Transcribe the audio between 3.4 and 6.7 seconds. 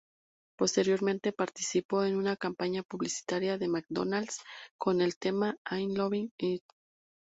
de McDonald's con el tema "I'm loving it".